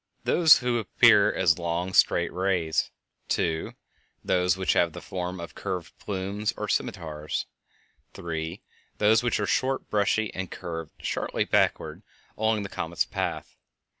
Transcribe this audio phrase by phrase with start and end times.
[0.27, 2.89] _(1) Those which appear as long, straight rays;
[3.27, 3.73] (2)
[4.23, 7.45] Those which have the form of curved plumes or scimitars;
[8.15, 8.63] (3)
[8.97, 12.01] Those which are short, brushy, and curved sharply backward
[12.35, 13.55] along the comet's path.